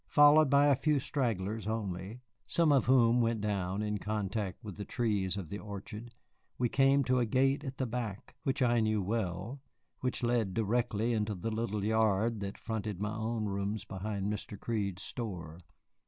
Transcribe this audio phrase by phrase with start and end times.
[0.09, 4.83] Followed by a few stragglers only (some of whom went down in contact with the
[4.83, 6.15] trees of the orchard),
[6.57, 9.61] we came to a gate at the back which I knew well,
[9.99, 14.59] which led directly into the little yard that fronted my own rooms behind Mr.
[14.59, 15.59] Crede's store.